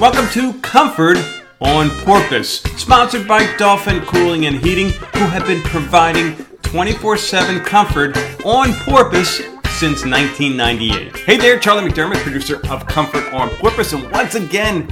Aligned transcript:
Welcome 0.00 0.30
to 0.30 0.58
Comfort 0.60 1.18
on 1.60 1.90
Porpoise, 2.06 2.62
sponsored 2.80 3.28
by 3.28 3.54
Dolphin 3.58 4.00
Cooling 4.00 4.46
and 4.46 4.56
Heating, 4.56 4.88
who 4.88 5.26
have 5.26 5.46
been 5.46 5.60
providing 5.60 6.36
24 6.62 7.18
7 7.18 7.60
comfort 7.60 8.16
on 8.46 8.72
Porpoise 8.72 9.36
since 9.72 10.06
1998. 10.06 11.14
Hey 11.18 11.36
there, 11.36 11.58
Charlie 11.58 11.86
McDermott, 11.86 12.16
producer 12.22 12.66
of 12.70 12.86
Comfort 12.86 13.30
on 13.34 13.50
Porpoise, 13.56 13.92
and 13.92 14.10
once 14.10 14.36
again, 14.36 14.88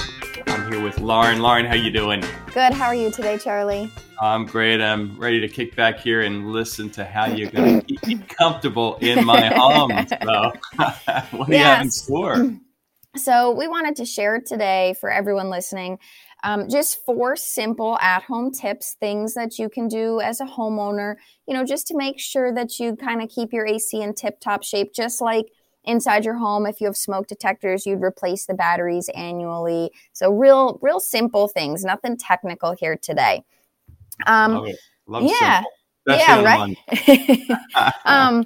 I'm 0.46 0.70
here 0.70 0.82
with 0.82 1.00
Lauren. 1.00 1.40
Lauren, 1.40 1.64
how 1.64 1.74
you 1.74 1.90
doing? 1.90 2.22
Good. 2.52 2.74
How 2.74 2.88
are 2.88 2.94
you 2.94 3.10
today, 3.10 3.38
Charlie? 3.38 3.90
I'm 4.20 4.44
great. 4.44 4.82
I'm 4.82 5.18
ready 5.18 5.40
to 5.40 5.48
kick 5.48 5.74
back 5.74 6.00
here 6.00 6.20
and 6.20 6.52
listen 6.52 6.90
to 6.90 7.06
how 7.06 7.28
you're 7.28 7.50
going 7.50 7.80
to 7.80 7.86
keep 7.86 8.06
me 8.06 8.18
comfortable 8.28 8.98
in 9.00 9.24
my 9.24 9.46
home. 9.56 10.06
So, 10.06 10.52
what 11.38 11.46
do 11.46 11.56
you 11.56 11.60
have 11.60 11.80
in 11.80 11.90
store? 11.90 12.58
So, 13.18 13.52
we 13.52 13.68
wanted 13.68 13.96
to 13.96 14.04
share 14.04 14.40
today 14.40 14.94
for 15.00 15.10
everyone 15.10 15.50
listening 15.50 15.98
um, 16.44 16.68
just 16.68 17.04
four 17.04 17.36
simple 17.36 17.98
at 18.00 18.22
home 18.22 18.52
tips, 18.52 18.96
things 19.00 19.34
that 19.34 19.58
you 19.58 19.68
can 19.68 19.88
do 19.88 20.20
as 20.20 20.40
a 20.40 20.44
homeowner, 20.44 21.16
you 21.46 21.54
know, 21.54 21.64
just 21.64 21.86
to 21.88 21.96
make 21.96 22.20
sure 22.20 22.52
that 22.54 22.78
you 22.78 22.94
kind 22.94 23.22
of 23.22 23.28
keep 23.28 23.52
your 23.52 23.66
AC 23.66 24.00
in 24.00 24.14
tip 24.14 24.40
top 24.40 24.62
shape, 24.62 24.92
just 24.94 25.20
like 25.20 25.46
inside 25.84 26.24
your 26.24 26.36
home 26.36 26.66
if 26.66 26.80
you 26.80 26.86
have 26.86 26.96
smoke 26.96 27.26
detectors 27.26 27.86
you'd 27.86 28.02
replace 28.02 28.46
the 28.46 28.54
batteries 28.54 29.08
annually. 29.14 29.90
So 30.12 30.30
real 30.30 30.78
real 30.82 31.00
simple 31.00 31.48
things 31.48 31.84
nothing 31.84 32.16
technical 32.16 32.74
here 32.78 32.96
today. 32.96 33.44
Um 34.26 34.52
Love 34.52 34.68
Love 35.06 35.22
yeah. 35.24 35.62
yeah 36.06 36.42
right? 36.42 36.76
um 38.04 38.44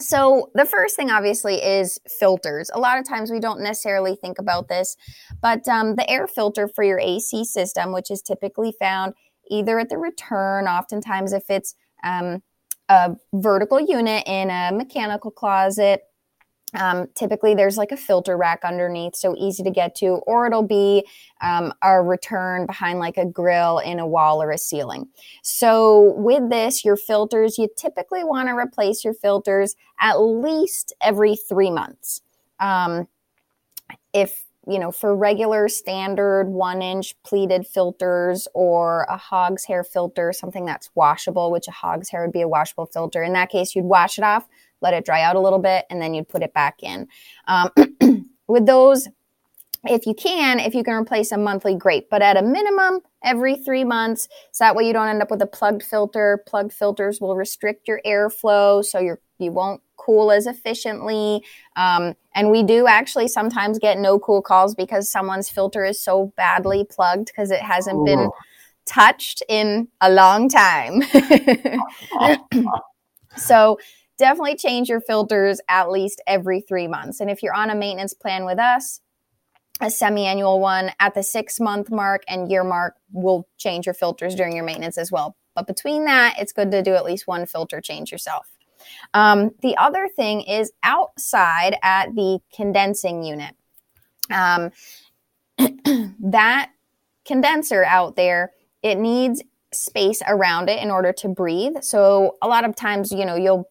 so, 0.00 0.50
the 0.54 0.64
first 0.64 0.96
thing 0.96 1.10
obviously 1.10 1.56
is 1.62 1.98
filters. 2.18 2.70
A 2.74 2.80
lot 2.80 2.98
of 2.98 3.06
times 3.06 3.30
we 3.30 3.40
don't 3.40 3.60
necessarily 3.60 4.16
think 4.16 4.38
about 4.38 4.68
this, 4.68 4.96
but 5.40 5.66
um, 5.68 5.96
the 5.96 6.08
air 6.10 6.26
filter 6.26 6.68
for 6.68 6.82
your 6.82 6.98
AC 6.98 7.44
system, 7.44 7.92
which 7.92 8.10
is 8.10 8.22
typically 8.22 8.74
found 8.78 9.14
either 9.50 9.78
at 9.78 9.88
the 9.88 9.98
return, 9.98 10.66
oftentimes 10.66 11.32
if 11.32 11.44
it's 11.48 11.74
um, 12.04 12.42
a 12.88 13.14
vertical 13.34 13.80
unit 13.80 14.24
in 14.26 14.50
a 14.50 14.70
mechanical 14.72 15.30
closet, 15.30 16.02
um, 16.74 17.06
typically, 17.14 17.54
there's 17.54 17.76
like 17.76 17.92
a 17.92 17.96
filter 17.96 18.36
rack 18.36 18.60
underneath, 18.64 19.14
so 19.14 19.34
easy 19.36 19.62
to 19.62 19.70
get 19.70 19.94
to, 19.96 20.20
or 20.26 20.46
it'll 20.46 20.62
be 20.62 21.06
um, 21.42 21.72
a 21.82 22.02
return 22.02 22.66
behind 22.66 22.98
like 22.98 23.18
a 23.18 23.26
grill 23.26 23.78
in 23.78 23.98
a 23.98 24.06
wall 24.06 24.42
or 24.42 24.50
a 24.50 24.58
ceiling. 24.58 25.08
So, 25.42 26.14
with 26.16 26.48
this, 26.48 26.84
your 26.84 26.96
filters, 26.96 27.58
you 27.58 27.68
typically 27.76 28.24
want 28.24 28.48
to 28.48 28.54
replace 28.54 29.04
your 29.04 29.14
filters 29.14 29.76
at 30.00 30.14
least 30.14 30.94
every 31.02 31.36
three 31.36 31.70
months. 31.70 32.22
Um, 32.58 33.06
if 34.14 34.44
you 34.68 34.78
know, 34.78 34.92
for 34.92 35.14
regular 35.16 35.68
standard 35.68 36.44
one 36.48 36.82
inch 36.82 37.20
pleated 37.24 37.66
filters 37.66 38.46
or 38.54 39.02
a 39.08 39.16
hog's 39.16 39.64
hair 39.64 39.82
filter, 39.82 40.32
something 40.32 40.64
that's 40.64 40.88
washable, 40.94 41.50
which 41.50 41.66
a 41.66 41.72
hog's 41.72 42.10
hair 42.10 42.22
would 42.22 42.32
be 42.32 42.42
a 42.42 42.48
washable 42.48 42.86
filter. 42.86 43.22
In 43.22 43.32
that 43.32 43.50
case, 43.50 43.74
you'd 43.74 43.84
wash 43.84 44.18
it 44.18 44.24
off, 44.24 44.46
let 44.82 44.94
it 44.94 45.04
dry 45.04 45.22
out 45.22 45.36
a 45.36 45.40
little 45.40 45.58
bit, 45.58 45.84
and 45.90 46.00
then 46.00 46.14
you'd 46.14 46.28
put 46.28 46.42
it 46.42 46.52
back 46.52 46.82
in. 46.82 47.08
Um, 47.46 47.70
with 48.48 48.66
those, 48.66 49.08
if 49.84 50.06
you 50.06 50.14
can, 50.14 50.60
if 50.60 50.74
you 50.74 50.84
can 50.84 50.94
replace 50.94 51.32
a 51.32 51.38
monthly, 51.38 51.74
great. 51.74 52.10
But 52.10 52.22
at 52.22 52.36
a 52.36 52.42
minimum, 52.42 53.00
every 53.24 53.56
three 53.56 53.84
months, 53.84 54.28
so 54.52 54.64
that 54.64 54.76
way 54.76 54.86
you 54.86 54.92
don't 54.92 55.08
end 55.08 55.22
up 55.22 55.30
with 55.30 55.42
a 55.42 55.46
plugged 55.46 55.82
filter. 55.82 56.42
Plugged 56.46 56.72
filters 56.72 57.20
will 57.20 57.36
restrict 57.36 57.88
your 57.88 58.00
airflow, 58.06 58.84
so 58.84 58.98
you're 58.98 59.20
you 59.38 59.50
won't 59.50 59.82
cool 59.96 60.32
as 60.32 60.46
efficiently. 60.46 61.42
Um, 61.76 62.14
and 62.34 62.50
we 62.50 62.62
do 62.62 62.86
actually 62.86 63.28
sometimes 63.28 63.78
get 63.78 63.98
no 63.98 64.18
cool 64.18 64.42
calls 64.42 64.74
because 64.74 65.10
someone's 65.10 65.48
filter 65.48 65.84
is 65.84 66.00
so 66.00 66.32
badly 66.36 66.84
plugged 66.88 67.26
because 67.26 67.50
it 67.50 67.60
hasn't 67.60 67.98
Ooh. 67.98 68.04
been 68.04 68.30
touched 68.86 69.42
in 69.48 69.88
a 70.00 70.10
long 70.10 70.48
time. 70.48 71.02
so 73.36 73.78
definitely 74.22 74.54
change 74.54 74.88
your 74.88 75.00
filters 75.00 75.60
at 75.68 75.90
least 75.90 76.22
every 76.26 76.60
three 76.60 76.86
months. 76.86 77.20
And 77.20 77.28
if 77.28 77.42
you're 77.42 77.54
on 77.54 77.70
a 77.70 77.74
maintenance 77.74 78.14
plan 78.14 78.44
with 78.44 78.58
us, 78.58 79.00
a 79.80 79.90
semi-annual 79.90 80.60
one 80.60 80.92
at 81.00 81.14
the 81.14 81.24
six 81.24 81.58
month 81.58 81.90
mark 81.90 82.22
and 82.28 82.48
year 82.48 82.62
mark 82.62 82.94
will 83.10 83.48
change 83.58 83.84
your 83.84 83.94
filters 83.94 84.36
during 84.36 84.54
your 84.54 84.64
maintenance 84.64 84.96
as 84.96 85.10
well. 85.10 85.36
But 85.56 85.66
between 85.66 86.04
that, 86.04 86.36
it's 86.38 86.52
good 86.52 86.70
to 86.70 86.82
do 86.82 86.94
at 86.94 87.04
least 87.04 87.26
one 87.26 87.46
filter 87.46 87.80
change 87.80 88.12
yourself. 88.12 88.46
Um, 89.12 89.50
the 89.60 89.76
other 89.76 90.08
thing 90.08 90.42
is 90.42 90.72
outside 90.84 91.76
at 91.82 92.14
the 92.14 92.38
condensing 92.54 93.24
unit. 93.24 93.56
Um, 94.30 94.70
that 96.20 96.70
condenser 97.24 97.84
out 97.84 98.14
there, 98.14 98.52
it 98.82 98.98
needs 98.98 99.42
space 99.72 100.22
around 100.28 100.68
it 100.68 100.80
in 100.80 100.90
order 100.90 101.12
to 101.12 101.28
breathe. 101.28 101.74
So 101.80 102.36
a 102.40 102.46
lot 102.46 102.64
of 102.64 102.76
times, 102.76 103.10
you 103.10 103.24
know, 103.24 103.36
you'll 103.36 103.68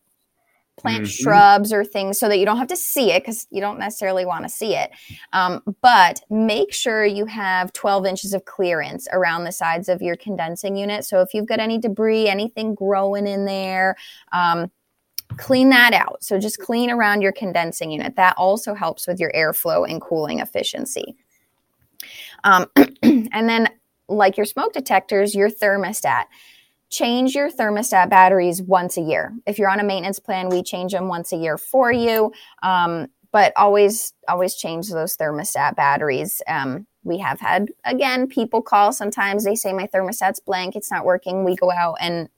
plant 0.81 1.03
mm-hmm. 1.03 1.23
shrubs 1.23 1.71
or 1.71 1.85
things 1.85 2.19
so 2.19 2.27
that 2.27 2.37
you 2.37 2.45
don't 2.45 2.57
have 2.57 2.67
to 2.67 2.75
see 2.75 3.11
it 3.11 3.23
because 3.23 3.47
you 3.51 3.61
don't 3.61 3.79
necessarily 3.79 4.25
want 4.25 4.43
to 4.43 4.49
see 4.49 4.75
it. 4.75 4.91
Um, 5.33 5.61
but 5.81 6.21
make 6.29 6.73
sure 6.73 7.05
you 7.05 7.25
have 7.25 7.71
12 7.73 8.05
inches 8.05 8.33
of 8.33 8.45
clearance 8.45 9.07
around 9.11 9.43
the 9.43 9.51
sides 9.51 9.89
of 9.89 10.01
your 10.01 10.15
condensing 10.15 10.75
unit. 10.75 11.05
So 11.05 11.21
if 11.21 11.33
you've 11.33 11.45
got 11.45 11.59
any 11.59 11.77
debris, 11.77 12.27
anything 12.27 12.75
growing 12.75 13.27
in 13.27 13.45
there, 13.45 13.95
um, 14.31 14.71
clean 15.37 15.69
that 15.69 15.93
out. 15.93 16.23
So 16.23 16.39
just 16.39 16.59
clean 16.59 16.89
around 16.89 17.21
your 17.21 17.31
condensing 17.31 17.91
unit. 17.91 18.15
That 18.15 18.35
also 18.37 18.73
helps 18.73 19.07
with 19.07 19.19
your 19.19 19.31
airflow 19.31 19.89
and 19.89 20.01
cooling 20.01 20.39
efficiency. 20.39 21.15
Um, 22.43 22.67
and 23.03 23.49
then, 23.49 23.69
like 24.07 24.35
your 24.35 24.45
smoke 24.45 24.73
detectors, 24.73 25.33
your 25.33 25.49
thermostat 25.49 26.25
change 26.91 27.33
your 27.33 27.49
thermostat 27.49 28.09
batteries 28.09 28.61
once 28.61 28.97
a 28.97 29.01
year. 29.01 29.33
If 29.47 29.57
you're 29.57 29.69
on 29.69 29.79
a 29.79 29.83
maintenance 29.83 30.19
plan, 30.19 30.49
we 30.49 30.61
change 30.61 30.91
them 30.91 31.07
once 31.07 31.31
a 31.31 31.37
year 31.37 31.57
for 31.57 31.91
you. 31.91 32.33
Um, 32.61 33.07
but 33.31 33.53
always, 33.55 34.13
always 34.27 34.55
change 34.55 34.89
those 34.89 35.15
thermostat 35.15 35.75
batteries. 35.75 36.41
Um, 36.47 36.85
we 37.03 37.17
have 37.19 37.39
had 37.39 37.69
again 37.85 38.27
people 38.27 38.61
call. 38.61 38.93
Sometimes 38.93 39.43
they 39.43 39.55
say 39.55 39.73
my 39.73 39.87
thermostat's 39.87 40.39
blank, 40.39 40.75
it's 40.75 40.91
not 40.91 41.05
working. 41.05 41.43
We 41.45 41.55
go 41.55 41.71
out 41.71 41.95
and 41.99 42.29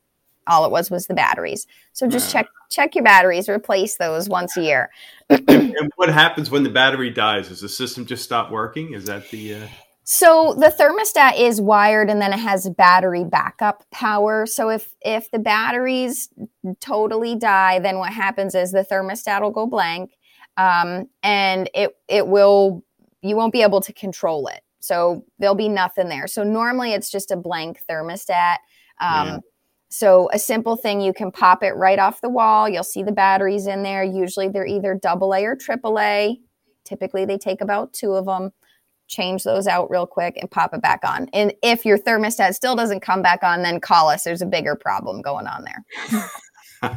all 0.45 0.65
it 0.65 0.71
was 0.71 0.91
was 0.91 1.07
the 1.07 1.13
batteries. 1.13 1.65
So 1.93 2.07
just 2.07 2.31
check 2.31 2.47
check 2.69 2.95
your 2.95 3.03
batteries, 3.03 3.49
replace 3.49 3.97
those 3.97 4.29
once 4.29 4.55
a 4.55 4.61
year. 4.61 4.89
and, 5.29 5.49
and, 5.49 5.91
what 5.95 6.09
happens 6.09 6.49
when 6.49 6.63
the 6.63 6.69
battery 6.69 7.09
dies? 7.09 7.49
Does 7.49 7.61
the 7.61 7.69
system 7.69 8.05
just 8.05 8.23
stop 8.23 8.51
working? 8.51 8.93
Is 8.93 9.05
that 9.05 9.29
the 9.31 9.55
uh... 9.55 9.67
So 10.05 10.53
the 10.57 10.67
thermostat 10.67 11.39
is 11.39 11.61
wired 11.61 12.09
and 12.09 12.21
then 12.21 12.33
it 12.33 12.39
has 12.39 12.69
battery 12.69 13.23
backup 13.23 13.85
power. 13.91 14.45
So 14.45 14.69
if 14.69 14.93
if 15.01 15.31
the 15.31 15.39
batteries 15.39 16.29
totally 16.81 17.35
die, 17.35 17.79
then 17.79 17.99
what 17.99 18.11
happens 18.11 18.53
is 18.53 18.71
the 18.71 18.83
thermostat 18.83 19.41
will 19.41 19.51
go 19.51 19.65
blank, 19.65 20.17
um, 20.57 21.07
and 21.21 21.69
it 21.73 21.95
it 22.09 22.27
will 22.27 22.83
you 23.21 23.37
won't 23.37 23.53
be 23.53 23.61
able 23.61 23.79
to 23.81 23.93
control 23.93 24.47
it. 24.47 24.61
So 24.81 25.23
there'll 25.39 25.55
be 25.55 25.69
nothing 25.69 26.09
there. 26.09 26.27
So 26.27 26.43
normally 26.43 26.91
it's 26.91 27.09
just 27.09 27.31
a 27.31 27.37
blank 27.37 27.79
thermostat. 27.89 28.57
Um, 28.99 29.27
yeah. 29.27 29.37
So 29.87 30.29
a 30.33 30.39
simple 30.39 30.75
thing, 30.75 30.99
you 30.99 31.13
can 31.13 31.31
pop 31.31 31.63
it 31.63 31.75
right 31.75 31.99
off 31.99 32.19
the 32.19 32.27
wall. 32.27 32.67
You'll 32.67 32.83
see 32.83 33.03
the 33.03 33.11
batteries 33.11 33.67
in 33.67 33.83
there. 33.83 34.03
Usually 34.03 34.49
they're 34.49 34.65
either 34.65 34.95
double 34.95 35.33
A 35.33 35.45
or 35.45 35.55
triple 35.55 35.99
A. 35.99 36.37
Typically 36.83 37.23
they 37.23 37.37
take 37.37 37.61
about 37.61 37.93
two 37.93 38.13
of 38.13 38.25
them 38.25 38.51
change 39.13 39.43
those 39.43 39.67
out 39.67 39.89
real 39.89 40.05
quick 40.07 40.37
and 40.37 40.49
pop 40.49 40.73
it 40.73 40.81
back 40.81 41.01
on. 41.03 41.29
And 41.33 41.53
if 41.61 41.85
your 41.85 41.97
thermostat 41.97 42.53
still 42.53 42.75
doesn't 42.75 43.01
come 43.01 43.21
back 43.21 43.43
on, 43.43 43.61
then 43.61 43.79
call 43.79 44.09
us. 44.09 44.23
There's 44.23 44.41
a 44.41 44.45
bigger 44.45 44.75
problem 44.75 45.21
going 45.21 45.47
on 45.47 45.65
there. 45.65 46.91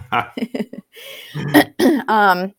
um, 2.09 2.53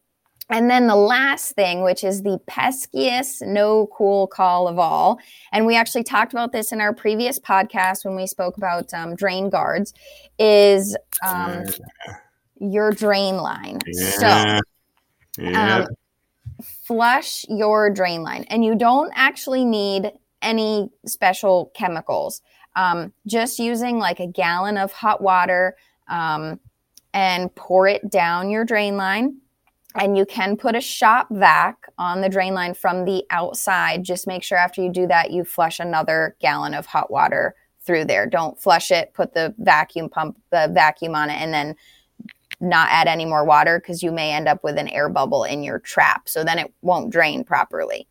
and 0.50 0.69
then 0.69 0.88
the 0.88 0.96
last 0.96 1.56
thing, 1.56 1.84
which 1.84 2.03
is 2.03 2.23
the 2.23 2.40
peskiest 2.50 3.46
no 3.46 3.88
cool 3.88 4.28
call 4.28 4.67
of 4.67 4.79
all. 4.79 5.19
And 5.51 5.66
we 5.66 5.75
actually 5.75 6.03
talked 6.03 6.31
about 6.31 6.53
this 6.53 6.72
in 6.72 6.79
our 6.79 6.93
previous 6.93 7.37
podcast 7.37 8.05
when 8.05 8.16
we 8.16 8.28
spoke 8.28 8.55
about 8.55 8.93
um, 8.93 9.16
drain 9.16 9.49
guards, 9.49 9.93
is 10.40 10.96
um, 11.26 11.66
your 12.59 12.91
drain 12.91 13.37
line. 13.37 13.79
Yeah. 13.87 14.09
So, 14.11 14.61
yeah. 15.43 15.76
Um, 15.79 15.87
flush 16.63 17.45
your 17.49 17.89
drain 17.89 18.23
line. 18.23 18.45
And 18.49 18.63
you 18.63 18.75
don't 18.75 19.11
actually 19.15 19.65
need 19.65 20.11
any 20.41 20.89
special 21.05 21.71
chemicals. 21.75 22.41
Um, 22.75 23.13
just 23.25 23.59
using 23.59 23.97
like 23.97 24.19
a 24.19 24.27
gallon 24.27 24.77
of 24.77 24.91
hot 24.91 25.21
water 25.21 25.75
um, 26.07 26.59
and 27.13 27.53
pour 27.55 27.87
it 27.87 28.09
down 28.09 28.49
your 28.49 28.65
drain 28.65 28.97
line. 28.97 29.37
And 29.95 30.15
you 30.15 30.25
can 30.25 30.57
put 30.57 30.75
a 30.75 30.81
shop 30.81 31.27
vac 31.31 31.77
on 31.97 32.21
the 32.21 32.29
drain 32.29 32.53
line 32.53 32.75
from 32.75 33.05
the 33.05 33.23
outside. 33.31 34.03
Just 34.03 34.27
make 34.27 34.43
sure 34.43 34.57
after 34.57 34.81
you 34.81 34.91
do 34.91 35.07
that, 35.07 35.31
you 35.31 35.43
flush 35.43 35.79
another 35.79 36.35
gallon 36.39 36.75
of 36.75 36.85
hot 36.85 37.09
water 37.09 37.55
through 37.81 38.05
there. 38.05 38.27
Don't 38.27 38.61
flush 38.61 38.91
it, 38.91 39.13
put 39.15 39.33
the 39.33 39.55
vacuum 39.57 40.09
pump, 40.09 40.37
the 40.51 40.69
vacuum 40.71 41.15
on 41.15 41.31
it, 41.31 41.41
and 41.41 41.53
then 41.53 41.75
not 42.59 42.89
add 42.91 43.07
any 43.07 43.25
more 43.25 43.45
water 43.45 43.79
because 43.79 44.01
you 44.01 44.11
may 44.11 44.33
end 44.33 44.47
up 44.47 44.63
with 44.63 44.77
an 44.77 44.87
air 44.87 45.09
bubble 45.09 45.43
in 45.43 45.63
your 45.63 45.79
trap. 45.79 46.27
So 46.27 46.43
then 46.43 46.59
it 46.59 46.73
won't 46.81 47.11
drain 47.11 47.43
properly. 47.43 48.07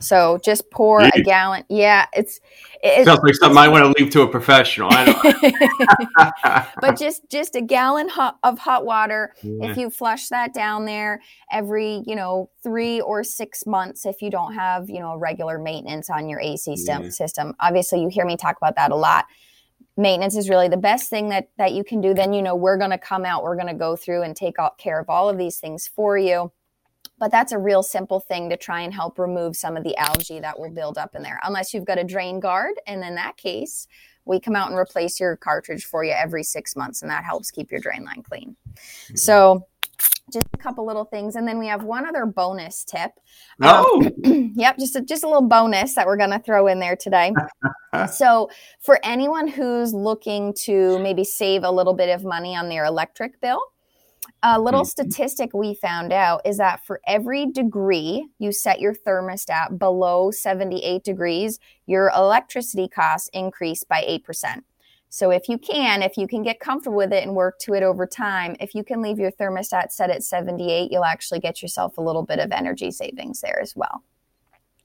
So 0.00 0.38
just 0.44 0.70
pour 0.70 1.00
a 1.00 1.10
gallon. 1.24 1.64
Yeah, 1.68 2.06
it's 2.12 2.40
it 2.84 3.04
sounds 3.04 3.18
like 3.20 3.34
something 3.34 3.58
I 3.58 3.66
want 3.66 3.84
to 3.84 4.02
leave 4.02 4.12
to 4.12 4.22
a 4.22 4.28
professional. 4.28 4.90
but 6.80 6.96
just 6.98 7.28
just 7.28 7.56
a 7.56 7.60
gallon 7.60 8.08
hot, 8.08 8.38
of 8.44 8.60
hot 8.60 8.84
water. 8.84 9.34
Yeah. 9.42 9.70
If 9.70 9.76
you 9.76 9.90
flush 9.90 10.28
that 10.28 10.54
down 10.54 10.84
there 10.84 11.20
every 11.50 12.04
you 12.06 12.14
know 12.14 12.48
three 12.62 13.00
or 13.00 13.24
six 13.24 13.66
months, 13.66 14.06
if 14.06 14.22
you 14.22 14.30
don't 14.30 14.54
have 14.54 14.88
you 14.88 15.00
know 15.00 15.16
regular 15.16 15.58
maintenance 15.58 16.10
on 16.10 16.28
your 16.28 16.40
AC 16.40 16.76
yeah. 16.86 17.08
system, 17.08 17.54
obviously 17.58 18.00
you 18.00 18.08
hear 18.08 18.24
me 18.24 18.36
talk 18.36 18.56
about 18.56 18.76
that 18.76 18.92
a 18.92 18.96
lot. 18.96 19.24
Maintenance 19.98 20.36
is 20.36 20.48
really 20.48 20.68
the 20.68 20.78
best 20.78 21.10
thing 21.10 21.28
that 21.28 21.50
that 21.58 21.72
you 21.72 21.84
can 21.84 22.00
do. 22.00 22.14
Then 22.14 22.32
you 22.32 22.40
know 22.40 22.54
we're 22.54 22.78
going 22.78 22.90
to 22.90 22.98
come 22.98 23.26
out, 23.26 23.42
we're 23.42 23.56
going 23.56 23.68
to 23.68 23.74
go 23.74 23.96
through 23.96 24.22
and 24.22 24.34
take 24.34 24.56
care 24.78 24.98
of 24.98 25.10
all 25.10 25.28
of 25.28 25.36
these 25.36 25.58
things 25.58 25.86
for 25.86 26.16
you 26.16 26.50
but 27.18 27.30
that's 27.30 27.52
a 27.52 27.58
real 27.58 27.82
simple 27.82 28.20
thing 28.20 28.48
to 28.50 28.56
try 28.56 28.80
and 28.82 28.94
help 28.94 29.18
remove 29.18 29.56
some 29.56 29.76
of 29.76 29.84
the 29.84 29.96
algae 29.96 30.40
that 30.40 30.58
will 30.58 30.70
build 30.70 30.98
up 30.98 31.14
in 31.14 31.22
there. 31.22 31.40
Unless 31.42 31.74
you've 31.74 31.84
got 31.84 31.98
a 31.98 32.04
drain 32.04 32.40
guard, 32.40 32.74
and 32.86 33.02
in 33.02 33.16
that 33.16 33.36
case, 33.36 33.86
we 34.24 34.38
come 34.38 34.54
out 34.54 34.70
and 34.70 34.78
replace 34.78 35.18
your 35.18 35.36
cartridge 35.36 35.84
for 35.84 36.04
you 36.04 36.12
every 36.12 36.44
six 36.44 36.76
months, 36.76 37.02
and 37.02 37.10
that 37.10 37.24
helps 37.24 37.50
keep 37.50 37.70
your 37.70 37.80
drain 37.80 38.04
line 38.04 38.22
clean. 38.22 38.56
Mm-hmm. 38.76 39.16
So, 39.16 39.66
just 40.32 40.46
a 40.52 40.56
couple 40.56 40.86
little 40.86 41.04
things, 41.04 41.36
and 41.36 41.46
then 41.46 41.58
we 41.58 41.66
have 41.66 41.84
one 41.84 42.06
other 42.06 42.26
bonus 42.26 42.84
tip. 42.84 43.12
Oh, 43.62 44.10
um, 44.24 44.52
yep, 44.56 44.78
just 44.78 44.96
a, 44.96 45.00
just 45.00 45.24
a 45.24 45.26
little 45.26 45.48
bonus 45.48 45.94
that 45.94 46.06
we're 46.06 46.16
going 46.16 46.30
to 46.30 46.38
throw 46.38 46.66
in 46.66 46.78
there 46.78 46.96
today. 46.96 47.32
so, 48.12 48.50
for 48.80 49.00
anyone 49.02 49.48
who's 49.48 49.92
looking 49.92 50.54
to 50.64 50.98
maybe 51.00 51.24
save 51.24 51.64
a 51.64 51.70
little 51.70 51.94
bit 51.94 52.08
of 52.08 52.24
money 52.24 52.56
on 52.56 52.68
their 52.68 52.84
electric 52.84 53.40
bill 53.40 53.60
a 54.42 54.60
little 54.60 54.82
mm-hmm. 54.82 55.10
statistic 55.10 55.50
we 55.52 55.74
found 55.74 56.12
out 56.12 56.42
is 56.44 56.58
that 56.58 56.84
for 56.84 57.00
every 57.06 57.46
degree 57.46 58.28
you 58.38 58.52
set 58.52 58.80
your 58.80 58.94
thermostat 58.94 59.78
below 59.78 60.30
78 60.30 61.02
degrees, 61.02 61.58
your 61.86 62.10
electricity 62.14 62.88
costs 62.88 63.28
increase 63.32 63.84
by 63.84 64.02
8%. 64.02 64.62
So 65.10 65.30
if 65.30 65.48
you 65.48 65.58
can, 65.58 66.02
if 66.02 66.16
you 66.16 66.28
can 66.28 66.42
get 66.42 66.60
comfortable 66.60 66.96
with 66.96 67.12
it 67.12 67.24
and 67.24 67.34
work 67.34 67.58
to 67.60 67.74
it 67.74 67.82
over 67.82 68.06
time, 68.06 68.56
if 68.60 68.74
you 68.74 68.84
can 68.84 69.00
leave 69.00 69.18
your 69.18 69.30
thermostat 69.32 69.90
set 69.90 70.10
at 70.10 70.22
78, 70.22 70.92
you'll 70.92 71.04
actually 71.04 71.40
get 71.40 71.62
yourself 71.62 71.96
a 71.98 72.02
little 72.02 72.22
bit 72.22 72.38
of 72.38 72.52
energy 72.52 72.90
savings 72.90 73.40
there 73.40 73.60
as 73.60 73.74
well. 73.74 74.02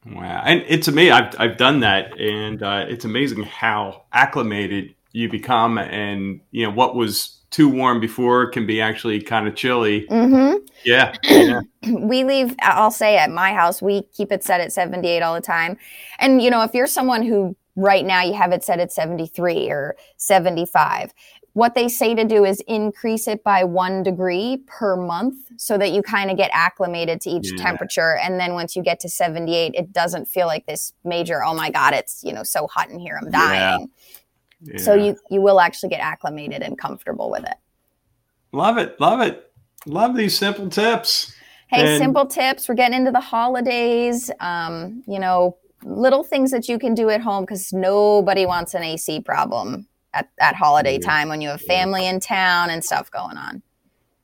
Wow. 0.06 0.44
And 0.46 0.64
it's 0.68 0.88
amazing. 0.88 1.14
I've, 1.14 1.36
I've 1.40 1.58
done 1.58 1.82
that 1.82 2.20
and 2.20 2.62
uh, 2.62 2.86
it's 2.88 3.06
amazing 3.06 3.44
how 3.44 4.04
acclimated 4.12 4.96
you 5.12 5.30
become 5.30 5.78
and, 5.78 6.42
you 6.52 6.66
know, 6.66 6.72
what 6.72 6.96
was 6.96 7.40
too 7.52 7.70
warm 7.70 8.00
before 8.00 8.50
can 8.50 8.66
be 8.66 8.82
actually 8.82 9.22
kind 9.22 9.48
of 9.48 9.56
chilly. 9.56 10.08
Mm-hmm. 10.08 10.66
Yeah, 10.84 11.14
yeah. 11.24 11.62
we 12.00 12.24
leave, 12.24 12.56
I'll 12.62 12.92
say 12.92 13.18
at 13.18 13.30
my 13.30 13.54
house, 13.54 13.82
we 13.82 14.04
keep 14.14 14.32
it 14.32 14.44
set 14.44 14.60
at 14.60 14.74
78 14.74 15.22
all 15.22 15.36
the 15.36 15.42
time. 15.42 15.78
And, 16.18 16.42
you 16.42 16.50
know, 16.50 16.64
if 16.64 16.74
you're 16.74 16.88
someone 16.88 17.22
who 17.24 17.56
right 17.76 18.06
now 18.06 18.24
you 18.24 18.34
have 18.34 18.52
it 18.52 18.64
set 18.64 18.80
at 18.80 18.92
73 18.92 19.70
or 19.70 19.96
75, 20.18 21.14
what 21.54 21.76
they 21.76 21.88
say 21.88 22.16
to 22.16 22.26
do 22.26 22.46
is 22.46 22.62
increase 22.68 23.28
it 23.28 23.44
by 23.44 23.64
one 23.64 24.02
degree 24.02 24.64
per 24.66 24.96
month 24.96 25.36
so 25.58 25.78
that 25.78 25.92
you 25.92 26.02
kind 26.02 26.32
of 26.32 26.38
get 26.38 26.50
acclimated 26.52 27.22
to 27.22 27.30
each 27.30 27.52
yeah. 27.52 27.64
temperature. 27.64 28.18
And 28.18 28.40
then 28.40 28.54
once 28.54 28.76
you 28.76 28.82
get 28.82 29.00
to 29.02 29.10
78, 29.10 29.76
it 29.76 29.94
doesn't 29.94 30.28
feel 30.28 30.48
like 30.48 30.66
this 30.66 30.94
major, 31.04 31.44
oh 31.44 31.54
my 31.54 31.70
God, 31.70 31.94
it's, 31.94 32.24
you 32.24 32.34
know, 32.34 32.44
so 32.44 32.66
hot 32.68 32.90
in 32.90 33.00
here, 33.00 33.20
I'm 33.22 33.30
dying. 33.30 33.92
Yeah. 34.62 34.78
So 34.78 34.94
you 34.96 35.18
you 35.30 35.42
will 35.42 35.60
actually 35.60 35.90
get 35.90 36.00
acclimated 36.00 36.62
and 36.62 36.78
comfortable 36.78 37.30
with 37.30 37.44
it. 37.44 37.58
Love 38.54 38.78
it, 38.78 39.00
love 39.00 39.20
it, 39.20 39.52
love 39.86 40.16
these 40.16 40.38
simple 40.38 40.70
tips. 40.70 41.34
Hey, 41.68 41.96
and- 41.96 42.02
simple 42.02 42.26
tips. 42.26 42.70
We're 42.70 42.76
getting 42.76 42.98
into 42.98 43.12
the 43.12 43.20
holidays. 43.20 44.32
Um, 44.40 45.04
you 45.06 45.20
know, 45.20 45.58
little 45.84 46.24
things 46.24 46.52
that 46.52 46.68
you 46.68 46.80
can 46.80 46.94
do 46.94 47.10
at 47.10 47.22
home 47.22 47.44
because 47.44 47.74
nobody 47.74 48.46
wants 48.46 48.74
an 48.74 48.84
AC 48.84 49.22
problem 49.22 49.88
at, 50.14 50.30
at 50.40 50.56
holiday 50.56 50.94
yeah. 50.94 51.08
time 51.08 51.30
when 51.30 51.42
you 51.42 51.50
have 51.50 51.62
family 51.62 52.04
yeah. 52.04 52.12
in 52.12 52.20
town 52.20 52.70
and 52.70 52.84
stuff 52.84 53.10
going 53.12 53.38
on. 53.38 53.62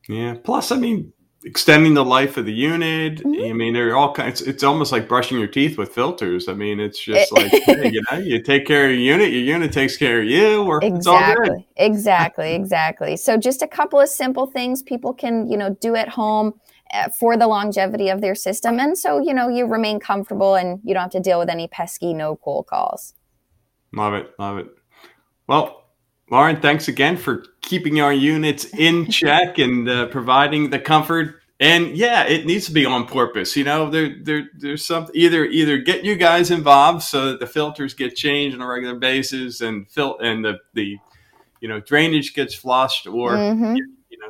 Yeah. 0.08 0.36
Plus, 0.44 0.72
I 0.72 0.78
mean, 0.78 1.14
extending 1.46 1.94
the 1.94 2.04
life 2.04 2.38
of 2.38 2.46
the 2.46 2.54
unit. 2.54 3.20
Mm-hmm. 3.20 3.50
I 3.50 3.54
mean, 3.54 3.74
they're 3.74 3.96
all 3.96 4.14
kinds. 4.14 4.42
It's 4.42 4.64
almost 4.64 4.92
like 4.92 5.08
brushing 5.08 5.38
your 5.38 5.48
teeth 5.48 5.78
with 5.78 5.94
filters. 5.94 6.48
I 6.48 6.54
mean, 6.54 6.80
it's 6.80 7.00
just 7.00 7.32
like 7.32 7.52
hey, 7.52 7.92
you 7.92 8.02
know, 8.12 8.18
you 8.18 8.42
take 8.42 8.66
care 8.66 8.86
of 8.86 8.92
your 8.92 9.00
unit, 9.00 9.32
your 9.32 9.42
unit 9.42 9.72
takes 9.72 9.98
care 9.98 10.22
of 10.22 10.28
you. 10.28 10.64
Or 10.64 10.84
exactly, 10.84 11.68
exactly, 11.78 12.54
exactly. 12.54 13.18
So, 13.18 13.38
just 13.38 13.62
a 13.62 13.68
couple 13.68 14.00
of 14.00 14.10
simple 14.10 14.48
things 14.48 14.84
people 14.84 15.14
can 15.14 15.50
you 15.50 15.58
know 15.58 15.78
do 15.82 15.96
at 15.96 16.10
home. 16.10 16.60
Uh, 16.92 17.08
for 17.10 17.38
the 17.38 17.46
longevity 17.46 18.10
of 18.10 18.20
their 18.20 18.34
system. 18.34 18.80
And 18.80 18.98
so, 18.98 19.20
you 19.20 19.32
know, 19.32 19.48
you 19.48 19.68
remain 19.68 20.00
comfortable 20.00 20.56
and 20.56 20.80
you 20.84 20.96
don't 20.96 21.04
have 21.04 21.12
to 21.12 21.20
deal 21.20 21.38
with 21.38 21.48
any 21.48 21.68
pesky 21.68 22.16
no 22.16 22.38
cool 22.38 22.64
calls. 22.64 23.14
Love 23.94 24.16
it. 24.16 24.32
Love 24.40 24.58
it. 24.58 24.68
Well, 25.46 25.84
Lauren, 26.32 26.60
thanks 26.62 26.88
again 26.88 27.16
for 27.16 27.46
keeping 27.62 28.02
our 28.02 28.12
units 28.12 28.66
in 28.66 29.06
check 29.12 29.60
and 29.60 29.88
uh, 29.88 30.08
providing 30.08 30.72
the 30.72 30.80
comfort. 30.80 31.36
And 31.60 31.96
yeah, 31.96 32.24
it 32.24 32.48
needs 32.48 32.66
to 32.66 32.72
be 32.72 32.88
on 32.88 33.06
purpose. 33.06 33.56
You 33.56 33.66
know, 33.66 33.92
there, 33.92 34.16
there, 34.24 34.50
there's 34.58 34.84
something 34.84 35.14
either 35.14 35.46
either 35.46 35.78
get 35.78 36.04
you 36.04 36.16
guys 36.16 36.50
involved 36.50 37.04
so 37.04 37.28
that 37.28 37.40
the 37.40 37.48
filters 37.48 37.94
get 37.94 38.16
changed 38.16 38.56
on 38.56 38.64
a 38.64 38.68
regular 38.68 38.96
basis 38.96 39.62
and 39.62 39.88
fill 39.92 40.18
and 40.20 40.44
the 40.44 40.58
the 40.74 40.98
you 41.60 41.68
know 41.68 41.82
drainage 41.82 42.34
gets 42.34 42.56
flushed, 42.56 43.06
or 43.06 43.34
mm-hmm. 43.34 43.76